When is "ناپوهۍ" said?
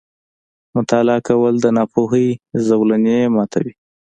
1.77-2.27